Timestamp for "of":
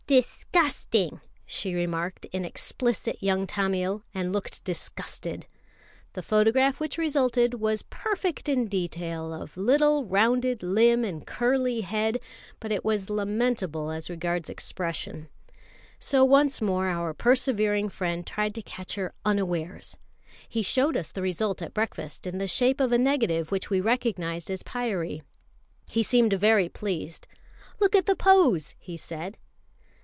9.33-9.55, 22.81-22.91